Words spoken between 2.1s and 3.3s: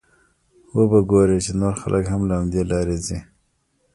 هم له همدې لارې ځي.